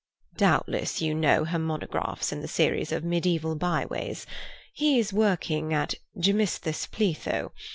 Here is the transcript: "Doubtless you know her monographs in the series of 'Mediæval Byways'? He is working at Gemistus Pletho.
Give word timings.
"Doubtless 0.39 0.99
you 0.99 1.13
know 1.13 1.45
her 1.45 1.59
monographs 1.59 2.31
in 2.31 2.41
the 2.41 2.47
series 2.47 2.91
of 2.91 3.03
'Mediæval 3.03 3.59
Byways'? 3.59 4.25
He 4.73 4.97
is 4.97 5.13
working 5.13 5.75
at 5.75 5.93
Gemistus 6.19 6.87
Pletho. 6.87 7.51